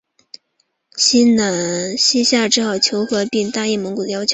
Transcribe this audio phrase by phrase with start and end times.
[0.97, 4.29] 西夏只好求和并答应蒙古的要求。